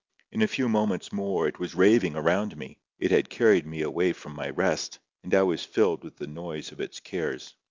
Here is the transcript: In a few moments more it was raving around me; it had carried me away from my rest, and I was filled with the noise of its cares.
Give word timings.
In 0.31 0.41
a 0.41 0.47
few 0.47 0.67
moments 0.67 1.11
more 1.13 1.47
it 1.47 1.59
was 1.59 1.75
raving 1.75 2.15
around 2.15 2.57
me; 2.57 2.79
it 2.97 3.11
had 3.11 3.29
carried 3.29 3.67
me 3.67 3.83
away 3.83 4.13
from 4.13 4.33
my 4.35 4.49
rest, 4.49 4.97
and 5.23 5.31
I 5.31 5.43
was 5.43 5.63
filled 5.63 6.03
with 6.03 6.17
the 6.17 6.25
noise 6.25 6.71
of 6.71 6.81
its 6.81 6.99
cares. 6.99 7.53